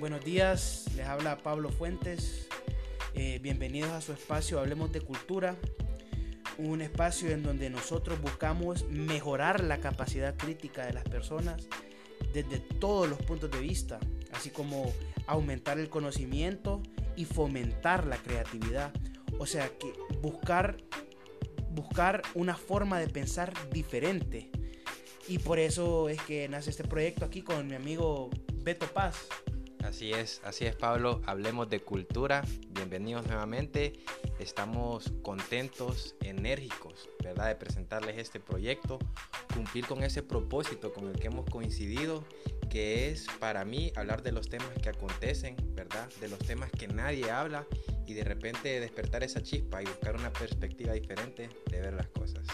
Buenos 0.00 0.24
días, 0.24 0.86
les 0.96 1.06
habla 1.06 1.36
Pablo 1.36 1.68
Fuentes. 1.68 2.48
Eh, 3.12 3.38
bienvenidos 3.42 3.90
a 3.90 4.00
su 4.00 4.12
espacio 4.12 4.58
Hablemos 4.58 4.90
de 4.92 5.02
Cultura, 5.02 5.56
un 6.56 6.80
espacio 6.80 7.28
en 7.28 7.42
donde 7.42 7.68
nosotros 7.68 8.18
buscamos 8.18 8.88
mejorar 8.88 9.62
la 9.62 9.78
capacidad 9.80 10.34
crítica 10.38 10.86
de 10.86 10.94
las 10.94 11.04
personas 11.04 11.68
desde 12.32 12.60
todos 12.60 13.10
los 13.10 13.18
puntos 13.18 13.50
de 13.50 13.60
vista, 13.60 14.00
así 14.32 14.48
como 14.48 14.90
aumentar 15.26 15.78
el 15.78 15.90
conocimiento 15.90 16.80
y 17.14 17.26
fomentar 17.26 18.06
la 18.06 18.16
creatividad. 18.16 18.94
O 19.38 19.44
sea, 19.44 19.68
que 19.68 19.92
buscar, 20.22 20.78
buscar 21.72 22.22
una 22.34 22.56
forma 22.56 22.98
de 22.98 23.08
pensar 23.08 23.52
diferente. 23.70 24.50
Y 25.28 25.40
por 25.40 25.58
eso 25.58 26.08
es 26.08 26.22
que 26.22 26.48
nace 26.48 26.70
este 26.70 26.84
proyecto 26.84 27.26
aquí 27.26 27.42
con 27.42 27.66
mi 27.66 27.74
amigo 27.74 28.30
Beto 28.62 28.86
Paz. 28.86 29.28
Así 29.84 30.12
es, 30.12 30.40
así 30.44 30.66
es 30.66 30.76
Pablo, 30.76 31.20
hablemos 31.26 31.68
de 31.68 31.80
cultura, 31.80 32.44
bienvenidos 32.68 33.26
nuevamente, 33.26 33.94
estamos 34.38 35.12
contentos, 35.22 36.14
enérgicos, 36.20 37.08
¿verdad? 37.22 37.48
De 37.48 37.56
presentarles 37.56 38.18
este 38.18 38.40
proyecto, 38.40 38.98
cumplir 39.54 39.86
con 39.86 40.02
ese 40.02 40.22
propósito 40.22 40.92
con 40.92 41.08
el 41.08 41.18
que 41.18 41.28
hemos 41.28 41.46
coincidido, 41.46 42.24
que 42.68 43.10
es 43.10 43.26
para 43.40 43.64
mí 43.64 43.92
hablar 43.96 44.22
de 44.22 44.32
los 44.32 44.48
temas 44.48 44.70
que 44.82 44.90
acontecen, 44.90 45.56
¿verdad? 45.74 46.08
De 46.20 46.28
los 46.28 46.38
temas 46.38 46.70
que 46.70 46.86
nadie 46.86 47.30
habla 47.30 47.66
y 48.06 48.14
de 48.14 48.24
repente 48.24 48.80
despertar 48.80 49.24
esa 49.24 49.42
chispa 49.42 49.82
y 49.82 49.86
buscar 49.86 50.14
una 50.14 50.32
perspectiva 50.32 50.92
diferente 50.92 51.48
de 51.70 51.80
ver 51.80 51.94
las 51.94 52.08
cosas. 52.08 52.46